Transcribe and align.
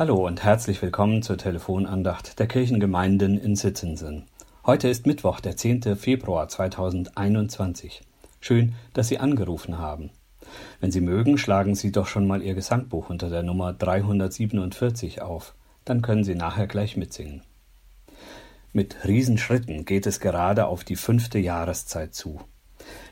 Hallo 0.00 0.26
und 0.26 0.42
herzlich 0.42 0.80
willkommen 0.80 1.22
zur 1.22 1.36
Telefonandacht 1.36 2.38
der 2.38 2.46
Kirchengemeinden 2.46 3.36
in 3.36 3.54
Sitzensen. 3.54 4.24
Heute 4.64 4.88
ist 4.88 5.06
Mittwoch, 5.06 5.40
der 5.40 5.58
10. 5.58 5.94
Februar 5.94 6.48
2021. 6.48 8.00
Schön, 8.40 8.74
dass 8.94 9.08
Sie 9.08 9.18
angerufen 9.18 9.76
haben. 9.76 10.08
Wenn 10.80 10.90
Sie 10.90 11.02
mögen, 11.02 11.36
schlagen 11.36 11.74
Sie 11.74 11.92
doch 11.92 12.06
schon 12.06 12.26
mal 12.26 12.40
Ihr 12.40 12.54
Gesangbuch 12.54 13.10
unter 13.10 13.28
der 13.28 13.42
Nummer 13.42 13.74
347 13.74 15.20
auf. 15.20 15.54
Dann 15.84 16.00
können 16.00 16.24
Sie 16.24 16.34
nachher 16.34 16.66
gleich 16.66 16.96
mitsingen. 16.96 17.42
Mit 18.72 19.04
Riesenschritten 19.04 19.84
geht 19.84 20.06
es 20.06 20.18
gerade 20.18 20.64
auf 20.64 20.82
die 20.82 20.96
fünfte 20.96 21.38
Jahreszeit 21.38 22.14
zu. 22.14 22.40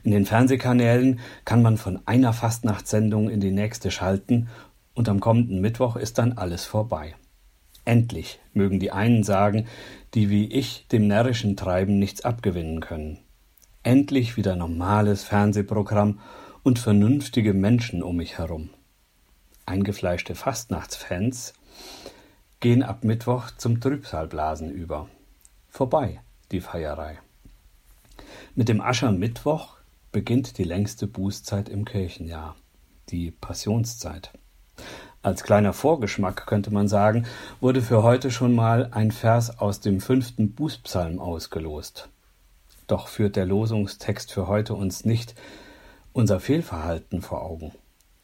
In 0.02 0.12
den 0.12 0.24
Fernsehkanälen 0.24 1.20
kann 1.44 1.60
man 1.60 1.76
von 1.76 2.00
einer 2.06 2.32
Fastnachtssendung 2.32 3.28
in 3.28 3.40
die 3.40 3.50
nächste 3.50 3.90
schalten 3.90 4.48
und 4.98 5.08
am 5.08 5.20
kommenden 5.20 5.60
Mittwoch 5.60 5.94
ist 5.94 6.18
dann 6.18 6.32
alles 6.32 6.64
vorbei. 6.64 7.14
Endlich, 7.84 8.40
mögen 8.52 8.80
die 8.80 8.90
einen 8.90 9.22
sagen, 9.22 9.68
die 10.12 10.28
wie 10.28 10.52
ich 10.52 10.88
dem 10.88 11.06
närrischen 11.06 11.56
Treiben 11.56 12.00
nichts 12.00 12.22
abgewinnen 12.22 12.80
können. 12.80 13.20
Endlich 13.84 14.36
wieder 14.36 14.56
normales 14.56 15.22
Fernsehprogramm 15.22 16.18
und 16.64 16.80
vernünftige 16.80 17.54
Menschen 17.54 18.02
um 18.02 18.16
mich 18.16 18.38
herum. 18.38 18.70
Eingefleischte 19.66 20.34
Fastnachtsfans 20.34 21.54
gehen 22.58 22.82
ab 22.82 23.04
Mittwoch 23.04 23.52
zum 23.56 23.80
Trübsalblasen 23.80 24.68
über. 24.68 25.08
Vorbei, 25.68 26.20
die 26.50 26.60
Feierei. 26.60 27.20
Mit 28.56 28.68
dem 28.68 28.80
Aschermittwoch 28.80 29.76
beginnt 30.10 30.58
die 30.58 30.64
längste 30.64 31.06
Bußzeit 31.06 31.68
im 31.68 31.84
Kirchenjahr, 31.84 32.56
die 33.10 33.30
Passionszeit. 33.30 34.32
Als 35.22 35.42
kleiner 35.42 35.72
Vorgeschmack 35.72 36.46
könnte 36.46 36.72
man 36.72 36.88
sagen, 36.88 37.26
wurde 37.60 37.82
für 37.82 38.02
heute 38.02 38.30
schon 38.30 38.54
mal 38.54 38.88
ein 38.92 39.10
Vers 39.10 39.58
aus 39.58 39.80
dem 39.80 40.00
fünften 40.00 40.52
Bußpsalm 40.52 41.18
ausgelost. 41.18 42.08
Doch 42.86 43.08
führt 43.08 43.36
der 43.36 43.44
Losungstext 43.44 44.32
für 44.32 44.46
heute 44.46 44.74
uns 44.74 45.04
nicht 45.04 45.34
unser 46.12 46.40
Fehlverhalten 46.40 47.20
vor 47.20 47.42
Augen. 47.42 47.72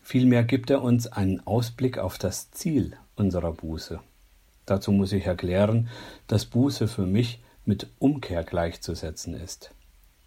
Vielmehr 0.01 0.45
gibt 0.45 0.71
er 0.71 0.83
uns 0.83 1.07
einen 1.07 1.47
Ausblick 1.47 1.99
auf 1.99 2.19
das 2.19 2.51
Ziel 2.51 2.97
unserer 3.17 3.53
Buße. 3.53 4.01
Dazu 4.67 4.93
muss 4.93 5.13
ich 5.13 5.27
erklären, 5.27 5.89
dass 6.27 6.47
Buße 6.47 6.89
für 6.89 7.07
mich 7.07 7.43
mit 7.65 7.89
Umkehr 7.99 8.45
gleichzusetzen 8.45 9.35
ist. 9.35 9.75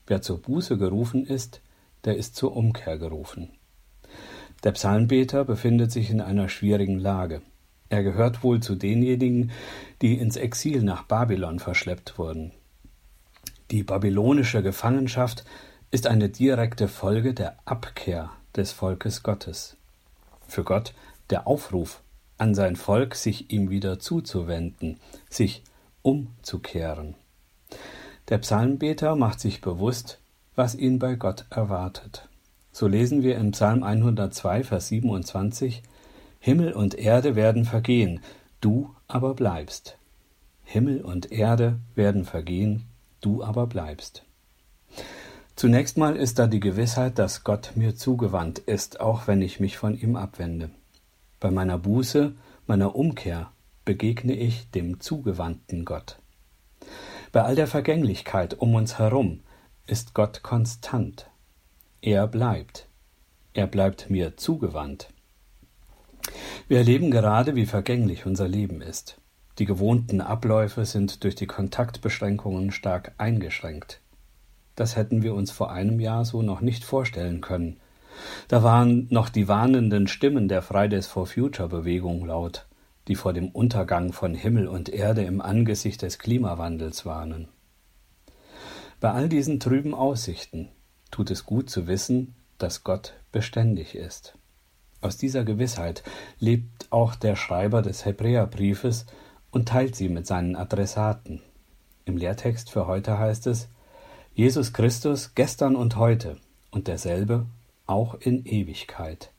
Wer 0.05 0.21
zur 0.21 0.41
Buße 0.41 0.77
gerufen 0.77 1.25
ist, 1.25 1.61
der 2.05 2.17
ist 2.17 2.35
zur 2.35 2.55
Umkehr 2.55 2.97
gerufen. 2.97 3.51
Der 4.63 4.71
Psalmbeter 4.71 5.45
befindet 5.45 5.91
sich 5.91 6.09
in 6.09 6.21
einer 6.21 6.49
schwierigen 6.49 6.99
Lage. 6.99 7.41
Er 7.89 8.03
gehört 8.03 8.43
wohl 8.43 8.59
zu 8.59 8.75
denjenigen, 8.75 9.51
die 10.01 10.17
ins 10.17 10.35
Exil 10.35 10.81
nach 10.81 11.03
Babylon 11.03 11.59
verschleppt 11.59 12.17
wurden. 12.17 12.51
Die 13.71 13.83
babylonische 13.83 14.63
Gefangenschaft 14.63 15.45
ist 15.91 16.07
eine 16.07 16.29
direkte 16.29 16.87
Folge 16.87 17.33
der 17.33 17.57
Abkehr 17.65 18.31
des 18.55 18.71
Volkes 18.71 19.23
Gottes. 19.23 19.77
Für 20.47 20.63
Gott 20.63 20.93
der 21.29 21.47
Aufruf 21.47 22.01
an 22.37 22.55
sein 22.55 22.75
Volk, 22.75 23.15
sich 23.15 23.51
ihm 23.51 23.69
wieder 23.69 23.99
zuzuwenden, 23.99 24.99
sich 25.29 25.63
umzukehren. 26.01 27.15
Der 28.29 28.37
Psalmbeter 28.39 29.15
macht 29.15 29.39
sich 29.39 29.61
bewusst, 29.61 30.19
was 30.55 30.75
ihn 30.75 30.99
bei 30.99 31.15
Gott 31.15 31.45
erwartet. 31.49 32.27
So 32.79 32.85
lesen 32.85 33.23
wir 33.23 33.37
im 33.37 33.53
Psalm 33.53 33.81
102, 33.81 34.63
Vers 34.63 34.89
27, 34.89 35.81
Himmel 36.39 36.73
und 36.73 36.93
Erde 36.93 37.35
werden 37.35 37.65
vergehen, 37.65 38.19
du 38.61 38.93
aber 39.07 39.33
bleibst. 39.33 39.97
Himmel 40.63 41.01
und 41.01 41.31
Erde 41.31 41.79
werden 41.95 42.23
vergehen, 42.23 42.85
du 43.19 43.43
aber 43.43 43.65
bleibst. 43.65 44.25
Zunächst 45.55 45.97
mal 45.97 46.15
ist 46.15 46.37
da 46.37 46.45
die 46.45 46.59
Gewissheit, 46.59 47.17
dass 47.17 47.43
Gott 47.43 47.71
mir 47.73 47.95
zugewandt 47.95 48.59
ist, 48.59 48.99
auch 48.99 49.25
wenn 49.25 49.41
ich 49.41 49.59
mich 49.59 49.75
von 49.75 49.99
ihm 49.99 50.15
abwende. 50.15 50.69
Bei 51.39 51.49
meiner 51.49 51.79
Buße, 51.79 52.35
meiner 52.67 52.95
Umkehr 52.95 53.51
begegne 53.85 54.33
ich 54.33 54.69
dem 54.69 54.99
zugewandten 54.99 55.83
Gott. 55.83 56.19
Bei 57.31 57.41
all 57.41 57.55
der 57.55 57.65
Vergänglichkeit 57.65 58.53
um 58.59 58.75
uns 58.75 58.99
herum 58.99 59.39
ist 59.87 60.13
Gott 60.13 60.43
konstant. 60.43 61.27
Er 62.01 62.27
bleibt. 62.27 62.87
Er 63.53 63.65
bleibt 63.65 64.11
mir 64.11 64.37
zugewandt. 64.37 65.09
Wir 66.67 66.77
erleben 66.77 67.09
gerade, 67.09 67.55
wie 67.55 67.65
vergänglich 67.65 68.27
unser 68.27 68.47
Leben 68.47 68.81
ist. 68.81 69.19
Die 69.57 69.65
gewohnten 69.65 70.21
Abläufe 70.21 70.85
sind 70.85 71.23
durch 71.23 71.33
die 71.33 71.47
Kontaktbeschränkungen 71.47 72.69
stark 72.69 73.15
eingeschränkt. 73.17 73.99
Das 74.75 74.95
hätten 74.95 75.23
wir 75.23 75.33
uns 75.33 75.49
vor 75.49 75.71
einem 75.71 75.99
Jahr 75.99 76.23
so 76.23 76.43
noch 76.43 76.61
nicht 76.61 76.85
vorstellen 76.85 77.41
können. 77.41 77.77
Da 78.47 78.61
waren 78.61 79.07
noch 79.09 79.29
die 79.29 79.47
warnenden 79.47 80.07
Stimmen 80.07 80.47
der 80.47 80.61
Fridays 80.61 81.07
for 81.07 81.25
Future 81.25 81.67
Bewegung 81.67 82.27
laut, 82.27 82.67
die 83.07 83.15
vor 83.15 83.33
dem 83.33 83.49
Untergang 83.49 84.13
von 84.13 84.35
Himmel 84.35 84.67
und 84.67 84.89
Erde 84.89 85.23
im 85.23 85.41
Angesicht 85.41 86.03
des 86.03 86.19
Klimawandels 86.19 87.07
warnen. 87.07 87.47
Bei 88.99 89.11
all 89.11 89.29
diesen 89.29 89.59
trüben 89.59 89.95
Aussichten 89.95 90.69
tut 91.11 91.31
es 91.31 91.45
gut 91.45 91.69
zu 91.69 91.87
wissen, 91.87 92.35
dass 92.57 92.83
Gott 92.83 93.13
beständig 93.31 93.95
ist. 93.95 94.37
Aus 95.01 95.17
dieser 95.17 95.43
Gewissheit 95.43 96.03
lebt 96.39 96.91
auch 96.91 97.15
der 97.15 97.35
Schreiber 97.35 97.81
des 97.81 98.05
Hebräerbriefes 98.05 99.05
und 99.51 99.69
teilt 99.69 99.95
sie 99.95 100.09
mit 100.09 100.25
seinen 100.25 100.55
Adressaten. 100.55 101.41
Im 102.05 102.17
Lehrtext 102.17 102.71
für 102.71 102.87
heute 102.87 103.19
heißt 103.19 103.47
es 103.47 103.69
Jesus 104.33 104.73
Christus 104.73 105.33
gestern 105.35 105.75
und 105.75 105.95
heute 105.95 106.37
und 106.71 106.87
derselbe 106.87 107.45
auch 107.85 108.15
in 108.15 108.45
Ewigkeit. 108.45 109.31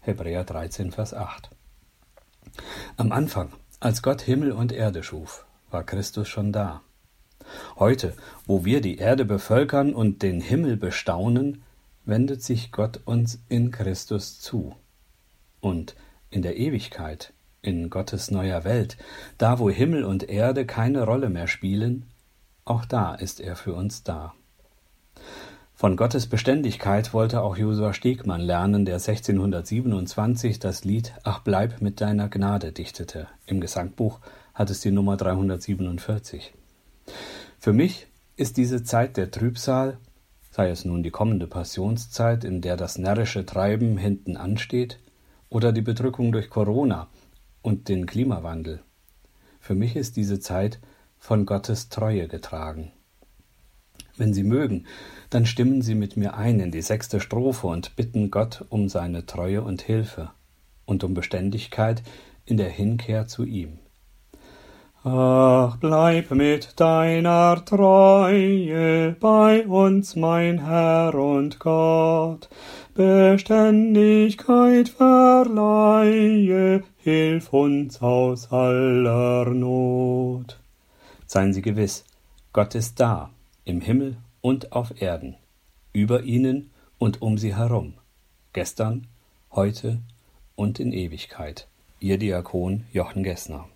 Hebräer 0.00 0.44
13, 0.44 0.92
Vers 0.92 1.14
8. 1.14 1.50
Am 2.96 3.10
Anfang, 3.10 3.52
als 3.80 4.02
Gott 4.02 4.20
Himmel 4.20 4.52
und 4.52 4.72
Erde 4.72 5.02
schuf, 5.02 5.46
war 5.70 5.84
Christus 5.84 6.28
schon 6.28 6.52
da. 6.52 6.82
Heute, 7.78 8.14
wo 8.46 8.64
wir 8.64 8.80
die 8.80 8.98
Erde 8.98 9.24
bevölkern 9.24 9.94
und 9.94 10.22
den 10.22 10.40
Himmel 10.40 10.76
bestaunen, 10.76 11.62
wendet 12.04 12.42
sich 12.42 12.72
Gott 12.72 13.00
uns 13.04 13.40
in 13.48 13.70
Christus 13.70 14.40
zu. 14.40 14.74
Und 15.60 15.94
in 16.30 16.42
der 16.42 16.56
Ewigkeit, 16.56 17.32
in 17.62 17.90
Gottes 17.90 18.30
neuer 18.30 18.64
Welt, 18.64 18.96
da 19.38 19.58
wo 19.58 19.70
Himmel 19.70 20.04
und 20.04 20.28
Erde 20.28 20.66
keine 20.66 21.04
Rolle 21.04 21.30
mehr 21.30 21.48
spielen, 21.48 22.06
auch 22.64 22.84
da 22.84 23.14
ist 23.14 23.40
er 23.40 23.56
für 23.56 23.74
uns 23.74 24.02
da. 24.02 24.34
Von 25.76 25.96
Gottes 25.96 26.28
Beständigkeit 26.28 27.12
wollte 27.12 27.42
auch 27.42 27.56
Josua 27.56 27.92
Stegmann 27.92 28.40
lernen, 28.40 28.84
der 28.84 28.94
1627 28.94 30.60
das 30.60 30.84
Lied 30.84 31.12
Ach 31.24 31.40
bleib 31.40 31.82
mit 31.82 32.00
deiner 32.00 32.28
Gnade 32.28 32.70
dichtete. 32.70 33.26
Im 33.46 33.60
Gesangbuch 33.60 34.20
hat 34.54 34.70
es 34.70 34.80
die 34.80 34.92
Nummer 34.92 35.16
347. 35.16 36.54
Für 37.64 37.72
mich 37.72 38.08
ist 38.36 38.58
diese 38.58 38.84
Zeit 38.84 39.16
der 39.16 39.30
Trübsal, 39.30 39.96
sei 40.50 40.68
es 40.68 40.84
nun 40.84 41.02
die 41.02 41.10
kommende 41.10 41.46
Passionszeit, 41.46 42.44
in 42.44 42.60
der 42.60 42.76
das 42.76 42.98
närrische 42.98 43.46
Treiben 43.46 43.96
hinten 43.96 44.36
ansteht, 44.36 45.00
oder 45.48 45.72
die 45.72 45.80
Bedrückung 45.80 46.30
durch 46.30 46.50
Corona 46.50 47.08
und 47.62 47.88
den 47.88 48.04
Klimawandel. 48.04 48.82
Für 49.60 49.74
mich 49.74 49.96
ist 49.96 50.18
diese 50.18 50.40
Zeit 50.40 50.78
von 51.16 51.46
Gottes 51.46 51.88
Treue 51.88 52.28
getragen. 52.28 52.92
Wenn 54.18 54.34
Sie 54.34 54.44
mögen, 54.44 54.84
dann 55.30 55.46
stimmen 55.46 55.80
Sie 55.80 55.94
mit 55.94 56.18
mir 56.18 56.34
ein 56.34 56.60
in 56.60 56.70
die 56.70 56.82
sechste 56.82 57.18
Strophe 57.18 57.68
und 57.68 57.96
bitten 57.96 58.30
Gott 58.30 58.66
um 58.68 58.90
seine 58.90 59.24
Treue 59.24 59.62
und 59.62 59.80
Hilfe 59.80 60.32
und 60.84 61.02
um 61.02 61.14
Beständigkeit 61.14 62.02
in 62.44 62.58
der 62.58 62.68
Hinkehr 62.68 63.26
zu 63.26 63.42
ihm. 63.42 63.78
Ach, 65.06 65.76
bleib 65.76 66.30
mit 66.30 66.80
deiner 66.80 67.62
Treue 67.62 69.12
bei 69.20 69.66
uns, 69.66 70.16
mein 70.16 70.64
Herr 70.64 71.14
und 71.14 71.58
Gott. 71.58 72.48
Beständigkeit 72.94 74.88
verleihe, 74.88 76.84
hilf 76.96 77.52
uns 77.52 78.00
aus 78.00 78.50
aller 78.50 79.50
Not. 79.50 80.58
Seien 81.26 81.52
Sie 81.52 81.60
gewiss, 81.60 82.06
Gott 82.54 82.74
ist 82.74 82.98
da, 82.98 83.28
im 83.66 83.82
Himmel 83.82 84.16
und 84.40 84.72
auf 84.72 85.02
Erden, 85.02 85.36
über 85.92 86.22
ihnen 86.22 86.70
und 86.96 87.20
um 87.20 87.36
sie 87.36 87.54
herum, 87.54 87.92
gestern, 88.54 89.06
heute 89.52 89.98
und 90.56 90.80
in 90.80 90.94
Ewigkeit. 90.94 91.68
Ihr 92.00 92.16
Diakon 92.16 92.84
Jochen 92.90 93.22
Gessner. 93.22 93.66